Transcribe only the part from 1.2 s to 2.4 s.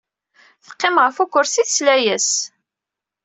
ukersi, tesla-as.